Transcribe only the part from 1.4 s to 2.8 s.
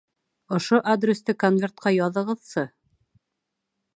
конвертҡа яҙығыҙсы.